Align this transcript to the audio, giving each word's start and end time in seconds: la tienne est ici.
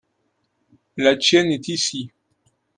la 0.97 1.15
tienne 1.15 1.51
est 1.51 1.67
ici. 1.67 2.11